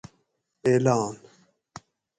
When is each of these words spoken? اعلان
اعلان 0.65 1.17